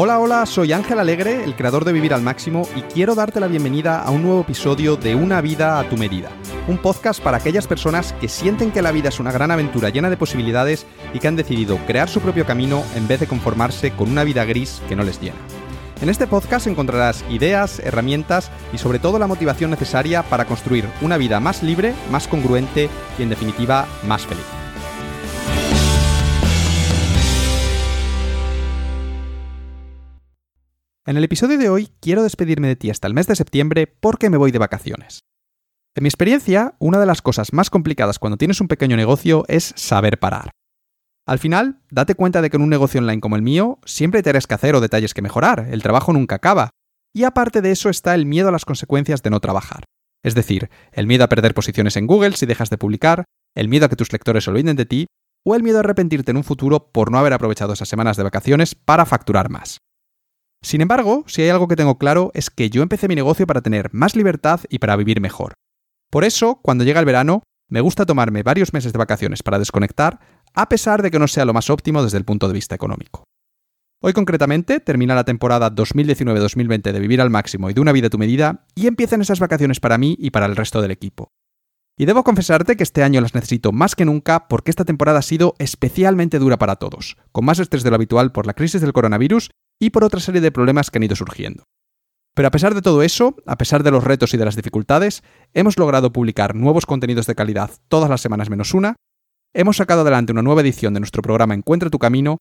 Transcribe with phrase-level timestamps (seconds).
[0.00, 3.48] Hola, hola, soy Ángel Alegre, el creador de Vivir al Máximo, y quiero darte la
[3.48, 6.30] bienvenida a un nuevo episodio de Una vida a tu medida,
[6.68, 10.08] un podcast para aquellas personas que sienten que la vida es una gran aventura llena
[10.08, 14.08] de posibilidades y que han decidido crear su propio camino en vez de conformarse con
[14.08, 15.38] una vida gris que no les llena.
[16.00, 21.16] En este podcast encontrarás ideas, herramientas y sobre todo la motivación necesaria para construir una
[21.16, 24.57] vida más libre, más congruente y en definitiva más feliz.
[31.08, 34.28] En el episodio de hoy quiero despedirme de ti hasta el mes de septiembre porque
[34.28, 35.20] me voy de vacaciones.
[35.96, 39.72] En mi experiencia, una de las cosas más complicadas cuando tienes un pequeño negocio es
[39.74, 40.50] saber parar.
[41.26, 44.38] Al final, date cuenta de que en un negocio online como el mío, siempre te
[44.38, 46.68] que hacer o detalles que mejorar, el trabajo nunca acaba.
[47.14, 49.84] Y aparte de eso está el miedo a las consecuencias de no trabajar.
[50.22, 53.24] Es decir, el miedo a perder posiciones en Google si dejas de publicar,
[53.56, 55.06] el miedo a que tus lectores se olviden de ti,
[55.42, 58.24] o el miedo a arrepentirte en un futuro por no haber aprovechado esas semanas de
[58.24, 59.78] vacaciones para facturar más.
[60.62, 63.62] Sin embargo, si hay algo que tengo claro es que yo empecé mi negocio para
[63.62, 65.54] tener más libertad y para vivir mejor.
[66.10, 70.20] Por eso, cuando llega el verano, me gusta tomarme varios meses de vacaciones para desconectar,
[70.54, 73.24] a pesar de que no sea lo más óptimo desde el punto de vista económico.
[74.00, 78.10] Hoy concretamente termina la temporada 2019-2020 de Vivir al Máximo y de una vida a
[78.10, 81.32] tu medida y empiezan esas vacaciones para mí y para el resto del equipo.
[81.98, 85.22] Y debo confesarte que este año las necesito más que nunca porque esta temporada ha
[85.22, 88.92] sido especialmente dura para todos, con más estrés de lo habitual por la crisis del
[88.92, 91.64] coronavirus y por otra serie de problemas que han ido surgiendo.
[92.34, 95.22] Pero a pesar de todo eso, a pesar de los retos y de las dificultades,
[95.54, 98.96] hemos logrado publicar nuevos contenidos de calidad todas las semanas menos una,
[99.54, 102.38] hemos sacado adelante una nueva edición de nuestro programa Encuentra tu camino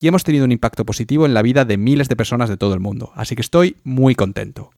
[0.00, 2.74] y hemos tenido un impacto positivo en la vida de miles de personas de todo
[2.74, 4.70] el mundo, así que estoy muy contento.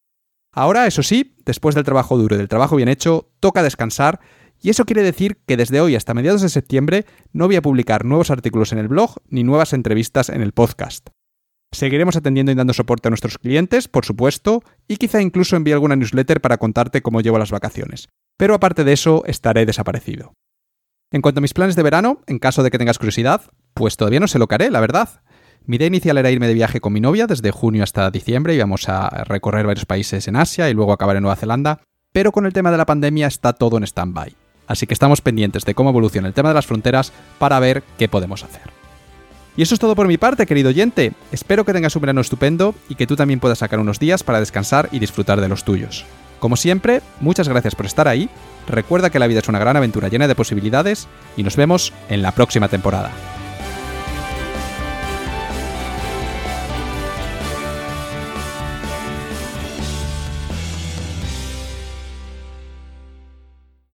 [0.52, 4.20] Ahora, eso sí, después del trabajo duro y del trabajo bien hecho, toca descansar
[4.62, 8.04] y eso quiere decir que desde hoy hasta mediados de septiembre no voy a publicar
[8.04, 11.08] nuevos artículos en el blog ni nuevas entrevistas en el podcast.
[11.72, 15.94] Seguiremos atendiendo y dando soporte a nuestros clientes, por supuesto, y quizá incluso envíe alguna
[15.94, 18.08] newsletter para contarte cómo llevo las vacaciones.
[18.36, 20.34] Pero aparte de eso, estaré desaparecido.
[21.12, 23.42] En cuanto a mis planes de verano, en caso de que tengas curiosidad,
[23.74, 25.22] pues todavía no sé lo que haré, la verdad.
[25.64, 28.88] Mi idea inicial era irme de viaje con mi novia desde junio hasta diciembre, íbamos
[28.88, 32.52] a recorrer varios países en Asia y luego acabar en Nueva Zelanda, pero con el
[32.52, 34.34] tema de la pandemia está todo en stand-by.
[34.66, 38.08] Así que estamos pendientes de cómo evoluciona el tema de las fronteras para ver qué
[38.08, 38.79] podemos hacer.
[39.60, 41.12] Y eso es todo por mi parte, querido oyente.
[41.32, 44.40] Espero que tengas un verano estupendo y que tú también puedas sacar unos días para
[44.40, 46.06] descansar y disfrutar de los tuyos.
[46.38, 48.30] Como siempre, muchas gracias por estar ahí.
[48.66, 52.22] Recuerda que la vida es una gran aventura llena de posibilidades y nos vemos en
[52.22, 53.10] la próxima temporada.